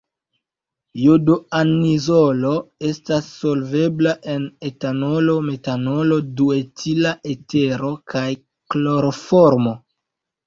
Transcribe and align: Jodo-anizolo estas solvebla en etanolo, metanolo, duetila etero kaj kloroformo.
Jodo-anizolo 0.99 2.53
estas 2.91 3.27
solvebla 3.41 4.13
en 4.35 4.47
etanolo, 4.69 5.35
metanolo, 5.49 6.17
duetila 6.41 7.13
etero 7.35 7.91
kaj 8.15 8.25
kloroformo. 8.75 9.75